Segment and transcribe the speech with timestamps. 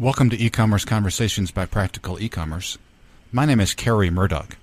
[0.00, 2.78] Welcome to E-commerce Conversations by Practical E-commerce.
[3.30, 4.56] My name is Kerry Murdock.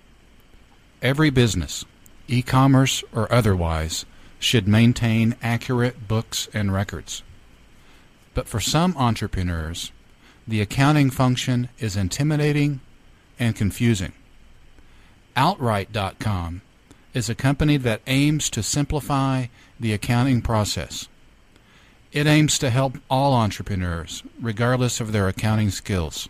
[1.00, 1.86] Every business,
[2.28, 4.08] e-commerce or otherwise,
[4.40, 7.22] should maintain accurate books and records.
[8.34, 9.92] But for some entrepreneurs,
[10.48, 12.80] the accounting function is intimidating
[13.38, 14.14] and confusing.
[15.36, 16.64] Outright.com
[17.14, 19.46] is a company that aims to simplify
[19.80, 21.08] the accounting process.
[22.12, 26.30] It aims to help all entrepreneurs, regardless of their accounting skills.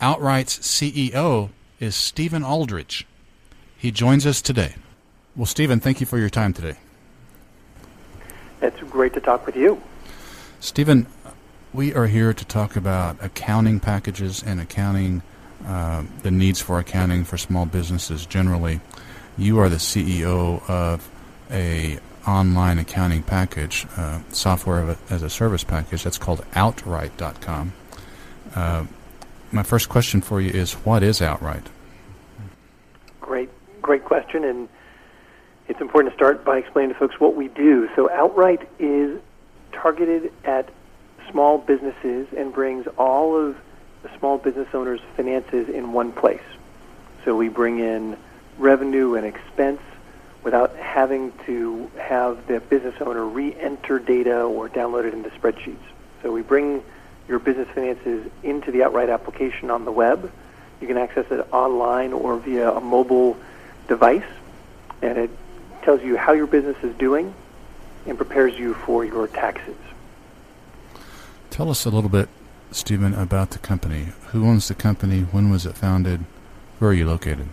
[0.00, 3.06] Outright's CEO is Stephen Aldrich.
[3.76, 4.74] He joins us today.
[5.36, 6.76] Well, Stephen, thank you for your time today.
[8.62, 9.80] It's great to talk with you.
[10.60, 11.06] Stephen,
[11.72, 15.22] we are here to talk about accounting packages and accounting,
[15.66, 18.80] uh, the needs for accounting for small businesses generally.
[19.38, 21.08] You are the CEO of
[21.50, 26.04] a online accounting package, uh, software as a service package.
[26.04, 27.72] That's called Outright.com.
[28.54, 28.84] Uh,
[29.52, 31.66] my first question for you is, what is Outright?
[33.20, 33.50] Great,
[33.82, 34.68] great question, and
[35.68, 37.88] it's important to start by explaining to folks what we do.
[37.96, 39.20] So Outright is
[39.72, 40.68] targeted at
[41.30, 43.56] small businesses and brings all of
[44.02, 46.42] the small business owners' finances in one place.
[47.24, 48.16] So we bring in
[48.58, 49.80] revenue and expense
[50.42, 55.76] without having to have the business owner re-enter data or download it into spreadsheets.
[56.22, 56.82] So we bring
[57.28, 60.30] your business finances into the Outright application on the web.
[60.80, 63.36] You can access it online or via a mobile
[63.86, 64.24] device,
[65.02, 65.30] and it
[65.82, 67.34] tells you how your business is doing
[68.06, 69.76] and prepares you for your taxes.
[71.50, 72.28] Tell us a little bit,
[72.70, 74.08] Stephen, about the company.
[74.28, 75.22] Who owns the company?
[75.22, 76.24] When was it founded?
[76.78, 77.48] Where are you located?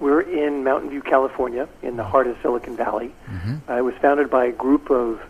[0.00, 3.12] We're in Mountain View, California, in the heart of Silicon Valley.
[3.26, 3.70] Mm-hmm.
[3.70, 5.20] Uh, it was founded by a group of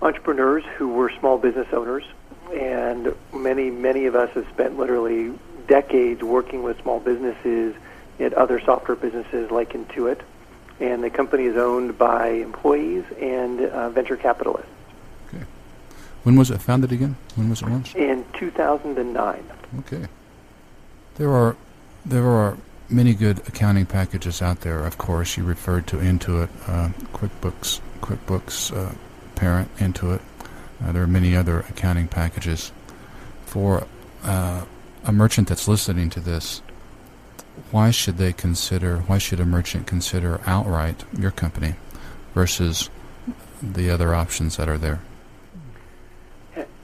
[0.00, 2.04] entrepreneurs who were small business owners,
[2.52, 5.32] and many, many of us have spent literally
[5.66, 7.74] decades working with small businesses
[8.20, 10.20] at other software businesses like Intuit.
[10.80, 14.70] And the company is owned by employees and uh, venture capitalists.
[15.28, 15.44] Okay.
[16.24, 17.16] When was it founded again?
[17.36, 17.94] When was it launched?
[17.94, 19.44] In 2009.
[19.80, 20.08] Okay.
[21.16, 21.56] There are
[22.04, 22.56] there are
[22.92, 24.80] many good accounting packages out there.
[24.84, 28.94] Of course, you referred to Intuit, uh, QuickBooks, QuickBooks uh,
[29.34, 30.20] Parent, Intuit.
[30.84, 32.72] Uh, there are many other accounting packages.
[33.46, 33.86] For
[34.24, 34.64] uh,
[35.04, 36.62] a merchant that's listening to this,
[37.70, 38.98] why should they consider?
[38.98, 41.74] Why should a merchant consider outright your company
[42.34, 42.90] versus
[43.62, 45.00] the other options that are there?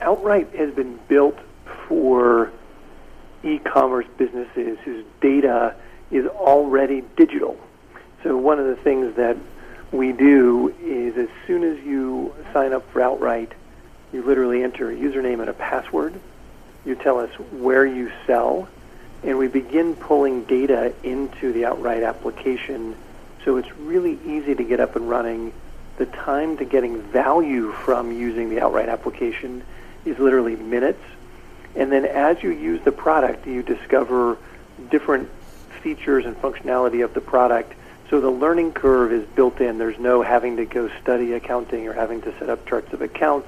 [0.01, 1.37] Outright has been built
[1.87, 2.51] for
[3.43, 5.75] e-commerce businesses whose data
[6.11, 7.57] is already digital.
[8.23, 9.37] So one of the things that
[9.91, 13.51] we do is as soon as you sign up for Outright,
[14.11, 16.19] you literally enter a username and a password.
[16.85, 18.67] You tell us where you sell,
[19.23, 22.95] and we begin pulling data into the Outright application.
[23.45, 25.53] So it's really easy to get up and running.
[25.97, 29.63] The time to getting value from using the Outright application
[30.05, 31.03] is literally minutes.
[31.75, 34.37] And then as you use the product, you discover
[34.89, 35.29] different
[35.79, 37.73] features and functionality of the product.
[38.09, 39.77] So the learning curve is built in.
[39.77, 43.47] There's no having to go study accounting or having to set up charts of accounts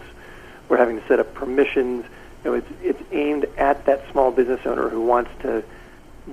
[0.69, 2.05] or having to set up permissions.
[2.43, 5.63] You know, it's it's aimed at that small business owner who wants to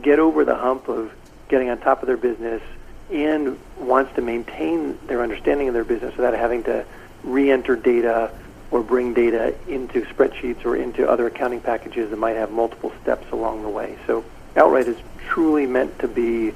[0.03, 1.13] get over the hump of
[1.49, 2.63] getting on top of their business
[3.11, 6.85] and wants to maintain their understanding of their business without having to
[7.25, 8.31] re-enter data
[8.71, 13.31] or bring data into spreadsheets or into other accounting packages that might have multiple steps
[13.33, 13.97] along the way.
[14.07, 14.25] So
[14.59, 14.97] Outright is
[15.29, 16.53] truly meant to be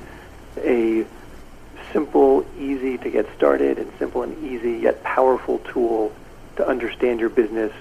[0.59, 1.07] a
[1.93, 6.13] simple, easy to get started, and simple and easy yet powerful tool
[6.57, 7.73] to understand your business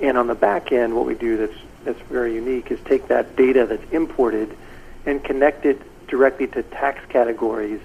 [0.00, 3.36] And on the back end, what we do that's that's very unique is take that
[3.36, 4.54] data that's imported
[5.06, 7.80] and connect it directly to tax categories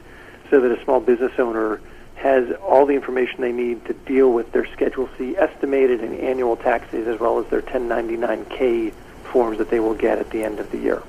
[0.49, 1.79] so that a small business owner
[2.15, 6.57] has all the information they need to deal with their Schedule C estimated and annual
[6.57, 8.91] taxes as well as their 1099K
[9.31, 11.01] forms that they will get at the end of the year.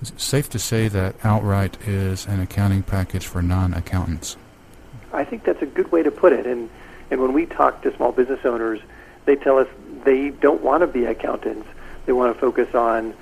[0.00, 4.36] Is it safe to say that Outright is an accounting package for non-accountants?
[5.12, 6.46] I think that's a good way to put it.
[6.46, 6.70] And,
[7.10, 8.80] and when we talk to small business owners,
[9.24, 9.66] they tell us
[10.04, 11.66] they don't want to be accountants.
[12.06, 13.14] They want to focus on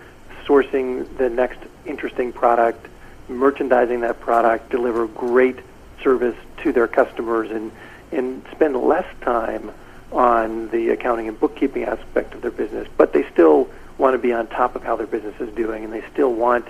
[0.45, 2.87] sourcing the next interesting product,
[3.29, 5.59] merchandising that product, deliver great
[6.03, 7.73] service to their customers, and,
[8.13, 9.73] and spend less time
[10.13, 12.87] on the accounting and bookkeeping aspect of their business.
[12.97, 15.93] But they still want to be on top of how their business is doing, and
[15.93, 16.67] they still want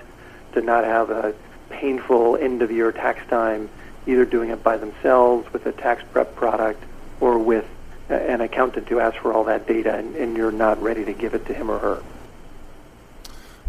[0.53, 1.33] to not have a
[1.69, 3.69] painful end of year tax time,
[4.05, 6.81] either doing it by themselves with a tax prep product
[7.19, 7.65] or with
[8.09, 11.33] an accountant to ask for all that data, and, and you're not ready to give
[11.33, 12.01] it to him or her.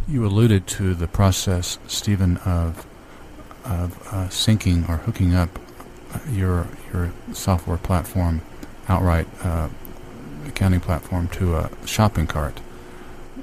[0.07, 2.87] You alluded to the process, Stephen, of
[3.65, 5.51] of uh, syncing or hooking up
[6.31, 8.41] your your software platform,
[8.89, 9.69] outright uh,
[10.47, 12.61] accounting platform, to a shopping cart.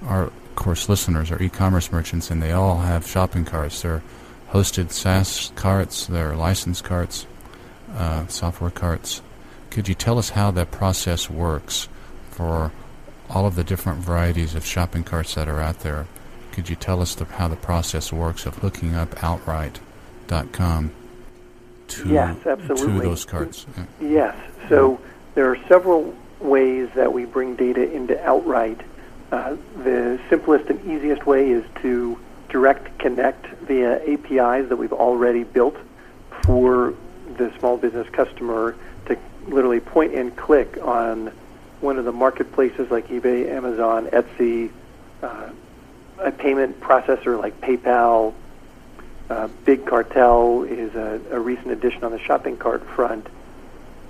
[0.06, 3.82] Our course listeners are e-commerce merchants, and they all have shopping carts.
[3.82, 4.04] They're
[4.52, 7.28] hosted SaaS carts, they're licensed carts,
[7.96, 9.22] uh, software carts.
[9.70, 11.90] Could you tell us how that process works
[12.32, 12.72] for
[13.30, 16.08] all of the different varieties of shopping carts that are out there?
[16.52, 20.92] Could you tell us the, how the process works of hooking up Outright.com
[21.88, 23.00] to, yes, absolutely.
[23.00, 23.66] to those carts?
[24.00, 24.36] Yes.
[24.70, 25.02] So
[25.34, 28.80] there are several ways that we bring data into Outright.
[29.32, 32.18] Uh, the simplest and easiest way is to
[32.50, 35.76] direct connect via APIs that we've already built
[36.44, 36.94] for
[37.38, 38.76] the small business customer
[39.08, 39.18] to
[39.48, 41.32] literally point and click on
[41.82, 44.72] one of the marketplaces like eBay, Amazon, Etsy,
[45.22, 45.50] uh,
[46.20, 48.34] a payment processor like PayPal.
[49.30, 53.28] Uh, Big Cartel is a, a recent addition on the shopping cart front.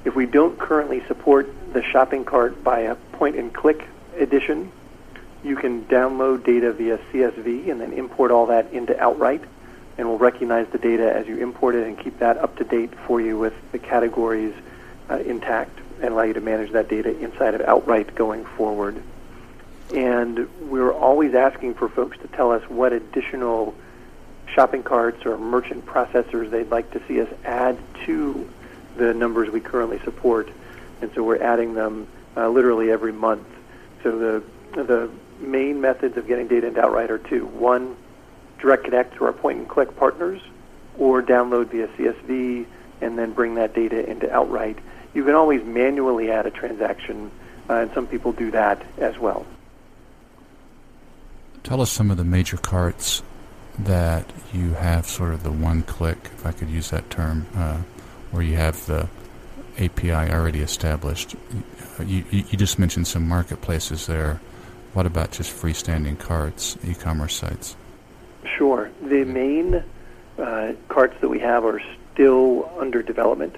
[0.04, 4.72] If we don't currently support the shopping cart by a point and click edition,
[5.46, 9.44] you can download data via CSV and then import all that into Outright,
[9.98, 12.92] and we'll recognize the data as you import it and keep that up to date
[13.06, 14.54] for you with the categories
[15.10, 19.02] uh, intact and allow you to manage that data inside of Outright going forward.
[19.94, 23.76] And we're always asking for folks to tell us what additional
[24.48, 28.50] shopping carts or merchant processors they'd like to see us add to
[28.98, 30.50] the numbers we currently support.
[31.02, 33.48] And so we're adding them uh, literally every month.
[34.02, 34.44] So the
[34.84, 35.10] the
[35.40, 37.46] main methods of getting data into Outright are two.
[37.46, 37.96] One,
[38.60, 40.42] direct connect to our point and click partners,
[40.98, 42.66] or download via CSV
[43.02, 44.80] and then bring that data into Outright.
[45.14, 47.32] You can always manually add a transaction,
[47.70, 49.46] uh, and some people do that as well.
[51.64, 53.24] Tell us some of the major carts
[53.80, 57.80] that you have sort of the one click, if I could use that term, uh,
[58.32, 59.10] where you have the
[59.80, 61.36] API already established.
[62.00, 64.40] You, you, you just mentioned some marketplaces there.
[64.96, 67.76] What about just freestanding carts, e-commerce sites?
[68.58, 68.90] Sure.
[69.02, 69.84] The main
[70.40, 71.82] uh, carts that we have are
[72.14, 73.58] still under development.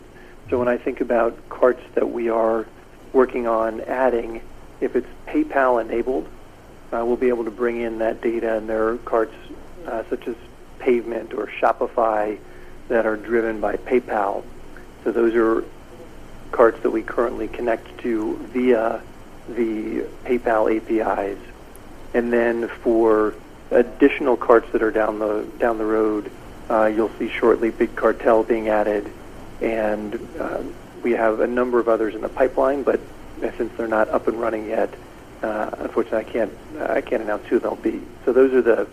[0.50, 2.66] So when I think about carts that we are
[3.14, 4.42] working on adding,
[4.82, 6.28] if it's PayPal enabled,
[6.92, 9.36] uh, we'll be able to bring in that data, and there are carts
[9.86, 10.36] uh, such as
[10.80, 12.40] Pavement or Shopify
[12.88, 14.44] that are driven by PayPal.
[15.04, 15.64] So those are
[16.52, 19.04] carts that we currently connect to via
[19.50, 21.40] the PayPal APIs,
[22.14, 23.34] and then for
[23.72, 26.32] additional carts that are down the down the road,
[26.70, 29.12] uh, you'll see shortly Big Cartel being added,
[29.62, 30.62] and uh,
[31.04, 32.84] we have a number of others in the pipeline.
[32.84, 33.00] But
[33.58, 34.94] since they're not up and running yet,
[35.42, 38.02] uh, unfortunately, I can't I can't announce who they'll be.
[38.26, 38.88] So those are the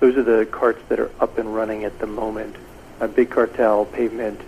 [0.00, 2.56] those are the carts that are up and running at the moment.
[3.00, 4.40] Uh, Big Cartel, Pavement,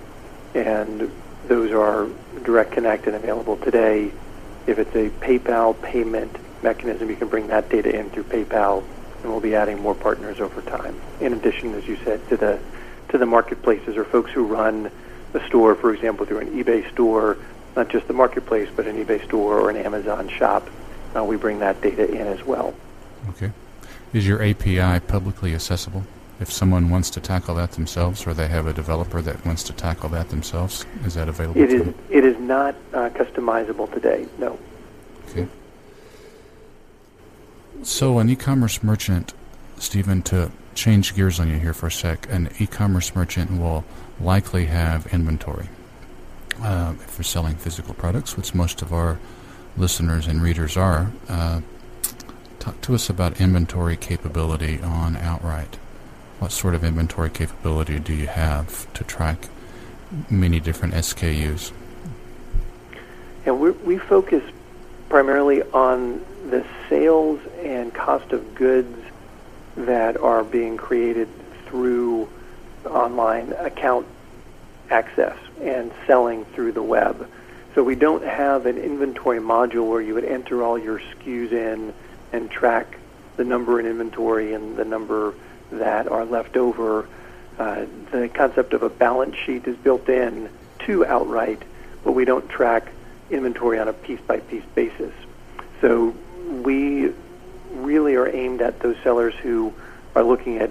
[0.54, 1.10] and
[1.48, 2.08] those are
[2.44, 4.12] direct connect and available today
[4.66, 8.82] if it's a PayPal payment mechanism, you can bring that data in through PayPal,
[9.22, 11.00] and we'll be adding more partners over time.
[11.20, 12.58] In addition, as you said, to the
[13.08, 14.90] to the marketplaces or folks who run
[15.32, 17.36] the store, for example, through an eBay store,
[17.76, 20.68] not just the marketplace, but an eBay store or an Amazon shop,
[21.14, 22.74] uh, we bring that data in as well.
[23.30, 23.52] Okay.
[24.12, 26.04] Is your API publicly accessible?
[26.40, 29.72] If someone wants to tackle that themselves, or they have a developer that wants to
[29.72, 31.60] tackle that themselves, is that available?
[31.60, 31.82] It is.
[31.84, 31.94] Them?
[32.10, 34.26] It is not uh, customizable today.
[34.38, 34.58] No.
[35.28, 35.46] Okay.
[37.82, 39.34] So, an e-commerce merchant,
[39.78, 43.84] Stephen, to change gears on you here for a sec, an e-commerce merchant will
[44.20, 45.68] likely have inventory
[46.60, 49.18] uh, if they're selling physical products, which most of our
[49.76, 51.60] listeners and readers are, uh,
[52.58, 55.78] talk to us about inventory capability on Outright.
[56.42, 59.46] What sort of inventory capability do you have to track
[60.28, 61.70] many different SKUs?
[63.46, 64.42] We we focus
[65.08, 66.20] primarily on
[66.50, 68.98] the sales and cost of goods
[69.76, 71.28] that are being created
[71.66, 72.28] through
[72.86, 74.08] online account
[74.90, 77.30] access and selling through the web.
[77.76, 81.94] So we don't have an inventory module where you would enter all your SKUs in
[82.32, 82.98] and track
[83.36, 85.34] the number in inventory and the number
[85.72, 87.08] that are left over.
[87.58, 90.48] Uh, the concept of a balance sheet is built in
[90.80, 91.62] to Outright,
[92.04, 92.90] but we don't track
[93.30, 95.12] inventory on a piece by piece basis.
[95.80, 96.14] So
[96.62, 97.12] we
[97.72, 99.72] really are aimed at those sellers who
[100.14, 100.70] are looking at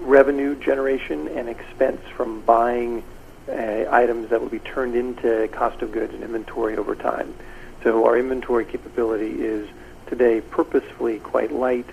[0.00, 3.02] revenue generation and expense from buying
[3.48, 7.34] uh, items that will be turned into cost of goods and inventory over time.
[7.82, 9.68] So our inventory capability is
[10.06, 11.86] today purposefully quite light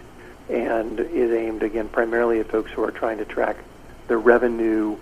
[0.50, 3.58] and is aimed again primarily at folks who are trying to track
[4.08, 4.98] the revenue.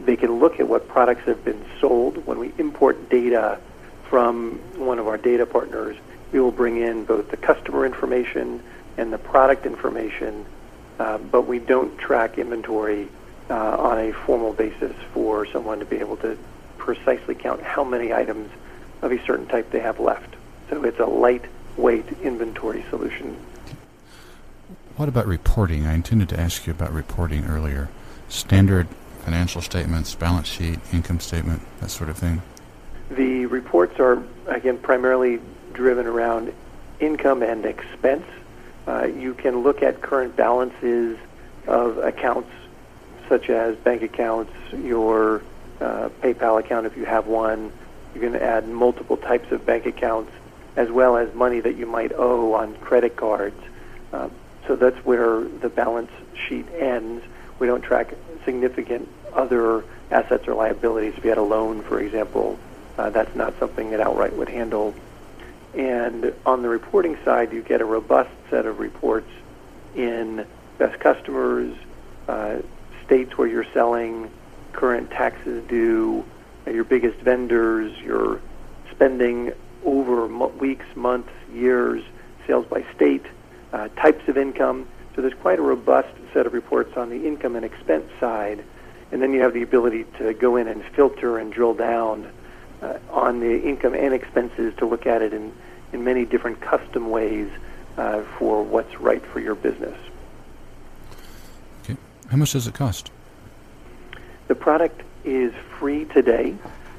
[0.00, 2.26] They can look at what products have been sold.
[2.26, 3.58] When we import data
[4.08, 5.96] from one of our data partners,
[6.32, 8.62] we will bring in both the customer information
[8.96, 10.44] and the product information,
[10.98, 13.08] uh, but we don't track inventory
[13.50, 16.36] uh, on a formal basis for someone to be able to
[16.78, 18.50] precisely count how many items
[19.02, 20.34] of a certain type they have left.
[20.70, 23.36] So it's a lightweight inventory solution.
[24.96, 25.86] What about reporting?
[25.86, 27.90] I intended to ask you about reporting earlier.
[28.30, 28.88] Standard
[29.20, 32.40] financial statements, balance sheet, income statement, that sort of thing.
[33.10, 35.40] The reports are, again, primarily
[35.74, 36.54] driven around
[36.98, 38.24] income and expense.
[38.88, 41.18] Uh, you can look at current balances
[41.66, 42.50] of accounts
[43.28, 45.42] such as bank accounts, your
[45.78, 47.70] uh, PayPal account if you have one.
[48.14, 50.32] You can add multiple types of bank accounts
[50.74, 53.60] as well as money that you might owe on credit cards.
[54.10, 54.30] Uh,
[54.66, 56.10] so that's where the balance
[56.48, 57.24] sheet ends.
[57.58, 61.14] We don't track significant other assets or liabilities.
[61.16, 62.58] If you had a loan, for example,
[62.98, 64.94] uh, that's not something that Outright would handle.
[65.74, 69.30] And on the reporting side, you get a robust set of reports
[69.94, 70.46] in
[70.78, 71.76] best customers,
[72.28, 72.58] uh,
[73.04, 74.30] states where you're selling,
[74.72, 76.24] current taxes due,
[76.66, 78.40] uh, your biggest vendors, your
[78.90, 79.52] spending
[79.84, 82.02] over weeks, months, years,
[82.46, 83.24] sales by state,
[83.72, 84.86] uh, types of income.
[85.14, 88.62] So there's quite a robust set of reports on the income and expense side.
[89.12, 92.30] And then you have the ability to go in and filter and drill down
[92.82, 95.52] uh, on the income and expenses to look at it in,
[95.92, 97.50] in many different custom ways
[97.96, 99.96] uh, for what's right for your business.
[101.82, 101.96] Okay.
[102.28, 103.10] How much does it cost?
[104.48, 106.56] The product is free today.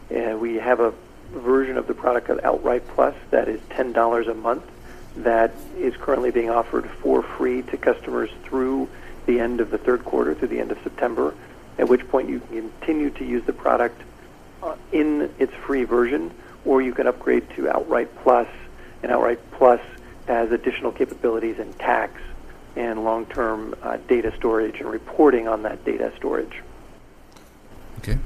[0.09, 0.93] Uh, we have a
[1.31, 4.63] version of the product called Outright Plus that is $10 a month
[5.23, 8.89] that is currently being offered for free to customers through
[9.25, 11.33] the end of the third quarter, through the end of September,
[11.77, 14.01] at which point you can continue to use the product
[14.63, 16.31] uh, in its free version,
[16.65, 18.47] or you can upgrade to Outright Plus,
[19.03, 19.81] and Outright Plus
[20.27, 22.21] has additional capabilities in tax
[22.75, 26.61] and long-term uh, data storage and reporting on that data storage.
[27.99, 28.17] Okay.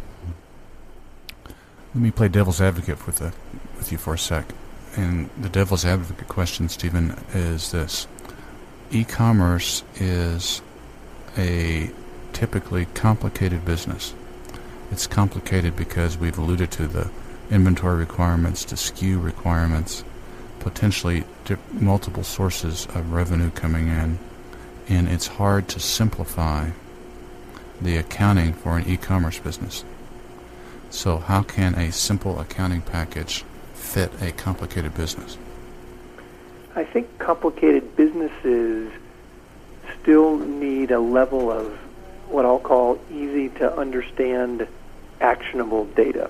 [1.45, 3.33] Let me play devil's advocate with the,
[3.77, 4.45] with you for a sec.
[4.95, 8.07] And the devil's advocate question, Stephen, is this:
[8.91, 10.62] E-commerce is
[11.38, 11.89] a
[12.33, 14.13] typically complicated business.
[14.91, 17.10] It's complicated because we've alluded to the
[17.50, 20.03] inventory requirements, to SKU requirements,
[20.60, 21.24] potentially
[21.71, 24.19] multiple sources of revenue coming in,
[24.89, 26.69] and it's hard to simplify
[27.81, 29.86] the accounting for an e-commerce business.
[30.89, 33.45] So how can a simple accounting package
[33.91, 35.38] fit a complicated business?
[36.75, 38.89] I think complicated businesses
[40.01, 41.74] still need a level of
[42.29, 44.65] what I'll call easy to understand
[45.19, 46.29] actionable data.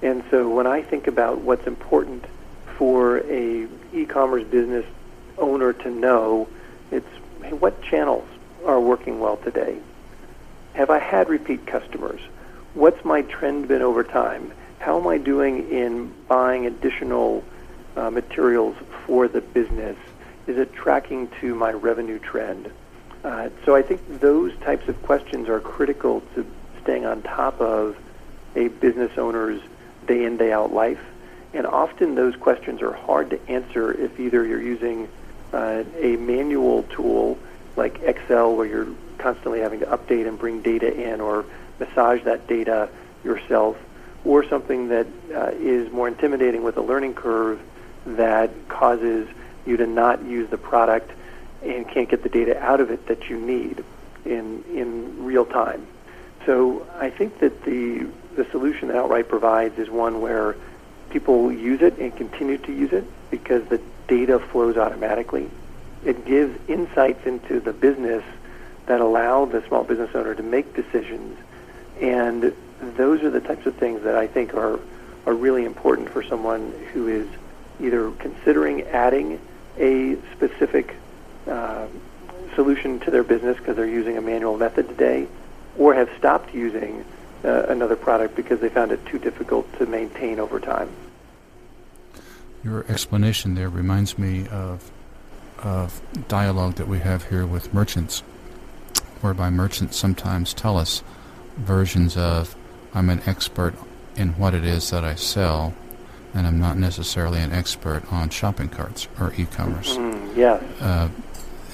[0.00, 2.24] And so when I think about what's important
[2.76, 4.86] for a e-commerce business
[5.38, 6.48] owner to know,
[6.92, 7.08] it's
[7.42, 8.28] hey, what channels
[8.64, 9.76] are working well today?
[10.74, 12.20] Have I had repeat customers?
[12.74, 14.52] What's my trend been over time?
[14.82, 17.44] How am I doing in buying additional
[17.94, 18.74] uh, materials
[19.06, 19.96] for the business?
[20.48, 22.68] Is it tracking to my revenue trend?
[23.22, 26.44] Uh, so I think those types of questions are critical to
[26.82, 27.96] staying on top of
[28.56, 29.62] a business owner's
[30.08, 31.00] day in, day out life.
[31.54, 35.08] And often those questions are hard to answer if either you're using
[35.52, 37.38] uh, a manual tool
[37.76, 41.44] like Excel where you're constantly having to update and bring data in or
[41.78, 42.88] massage that data
[43.22, 43.76] yourself,
[44.24, 47.60] or something that uh, is more intimidating with a learning curve,
[48.06, 49.28] that causes
[49.66, 51.10] you to not use the product
[51.62, 53.84] and can't get the data out of it that you need
[54.24, 55.86] in in real time.
[56.46, 60.56] So I think that the the solution that Outright provides is one where
[61.10, 65.50] people use it and continue to use it because the data flows automatically.
[66.04, 68.24] It gives insights into the business
[68.86, 71.38] that allow the small business owner to make decisions,
[72.00, 74.78] and those are the types of things that I think are
[75.24, 77.28] are really important for someone who is
[77.80, 79.40] either considering adding
[79.78, 80.96] a specific
[81.46, 81.86] uh,
[82.54, 85.26] solution to their business because they're using a manual method today,
[85.78, 87.04] or have stopped using
[87.44, 90.88] uh, another product because they found it too difficult to maintain over time.
[92.64, 94.90] Your explanation there reminds me of
[95.58, 98.20] of dialogue that we have here with merchants,
[99.20, 101.04] whereby merchants sometimes tell us
[101.56, 102.56] versions of
[102.94, 103.74] I'm an expert
[104.16, 105.74] in what it is that I sell,
[106.34, 109.96] and I'm not necessarily an expert on shopping carts or e-commerce.
[109.96, 110.62] Mm, yes.
[110.80, 111.08] Uh,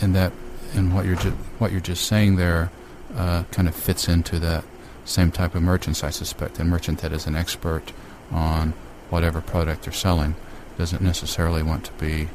[0.01, 0.33] and that,
[0.75, 2.71] and what you're ju- what you're just saying there,
[3.17, 4.65] uh, kind of fits into that
[5.05, 6.61] same type of merchants, I suspect.
[6.61, 7.93] A merchant that is an expert
[8.31, 8.75] on
[9.11, 10.37] whatever product they're selling
[10.77, 12.29] doesn't necessarily want to be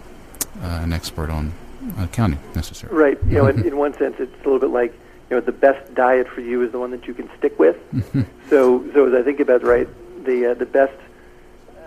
[0.62, 1.54] uh, an expert on
[2.00, 2.98] accounting necessarily.
[2.98, 3.18] Right.
[3.28, 4.94] You know, in, in one sense, it's a little bit like
[5.34, 7.76] you know the best diet for you is the one that you can stick with.
[8.52, 9.88] so, so as I think about right,
[10.24, 10.94] the uh, the best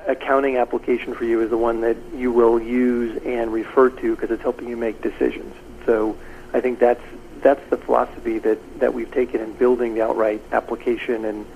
[0.08, 4.32] accounting application for you is the one that you will use and refer to because
[4.32, 5.54] it's helping you make decisions.
[5.84, 6.16] So,
[6.52, 7.02] I think that's
[7.40, 11.46] that's the philosophy that that we've taken in building the outright application, and,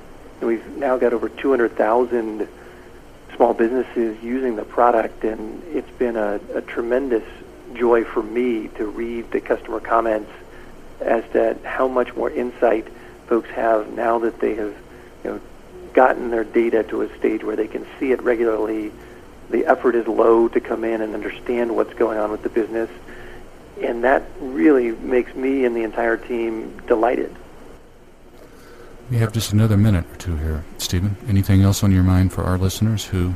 [0.40, 2.46] and we've now got over 200,000
[3.34, 7.24] small businesses using the product, and it's been a, a tremendous
[7.74, 10.30] joy for me to read the customer comments
[11.00, 12.86] as to how much more insight
[13.26, 14.74] folks have now that they have
[15.24, 15.40] you know,
[15.92, 18.92] gotten their data to a stage where they can see it regularly.
[19.50, 22.90] The effort is low to come in and understand what's going on with the business.
[23.80, 27.34] And that really makes me and the entire team delighted.
[29.10, 30.64] We have just another minute or two here.
[30.78, 33.34] Stephen, anything else on your mind for our listeners who,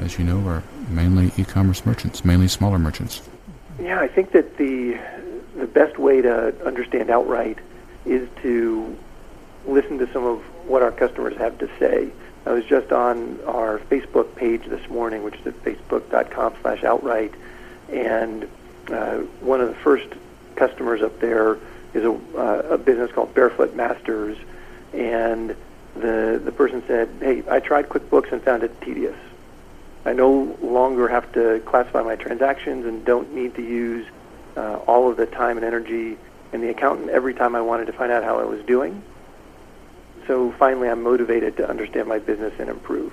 [0.00, 3.22] as you know, are mainly e-commerce merchants, mainly smaller merchants?
[3.80, 4.98] Yeah, I think that the
[5.58, 7.58] the best way to understand outright
[8.04, 8.96] is to
[9.66, 12.10] listen to some of what our customers have to say.
[12.46, 17.34] I was just on our Facebook page this morning, which is at facebook.com slash outright,
[17.92, 18.48] and
[18.90, 20.08] uh, one of the first
[20.56, 21.58] customers up there
[21.94, 24.36] is a, uh, a business called Barefoot Masters,
[24.92, 25.54] and
[25.94, 29.16] the the person said, "Hey, I tried QuickBooks and found it tedious.
[30.04, 34.06] I no longer have to classify my transactions and don't need to use
[34.56, 36.18] uh, all of the time and energy
[36.52, 39.02] in the accountant every time I wanted to find out how I was doing.
[40.26, 43.12] So finally, I'm motivated to understand my business and improve.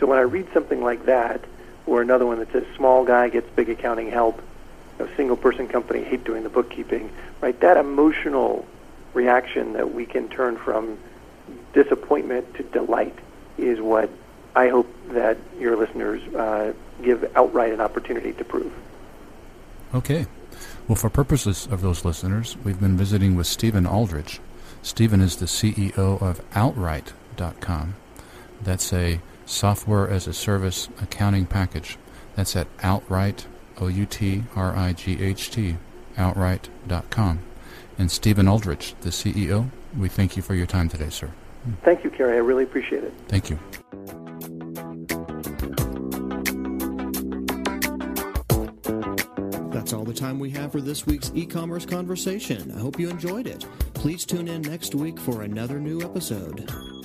[0.00, 1.40] So when I read something like that,
[1.86, 4.42] or another one that says small guy gets big accounting help,
[4.98, 7.10] a single person company hate doing the bookkeeping,
[7.40, 7.58] right?
[7.60, 8.66] That emotional
[9.14, 10.98] reaction that we can turn from
[11.72, 13.16] disappointment to delight
[13.56, 14.10] is what
[14.54, 18.72] I hope that your listeners uh, give outright an opportunity to prove.
[19.94, 20.26] Okay.
[20.88, 24.40] Well, for purposes of those listeners, we've been visiting with Stephen Aldrich.
[24.80, 27.94] Stephen is the CEO of Outright.com.
[28.62, 31.98] That's a software as a service accounting package.
[32.36, 33.46] That's at Outright,
[33.78, 35.76] O U T R I G H T,
[36.16, 37.40] Outright.com.
[37.98, 41.32] And Stephen Aldrich, the CEO, we thank you for your time today, sir.
[41.82, 42.36] Thank you, Kerry.
[42.36, 43.12] I really appreciate it.
[43.28, 43.58] Thank you.
[50.18, 52.72] Time we have for this week's e commerce conversation.
[52.72, 53.64] I hope you enjoyed it.
[53.94, 56.97] Please tune in next week for another new episode.